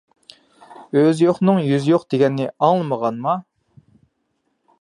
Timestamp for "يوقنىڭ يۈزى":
1.27-1.93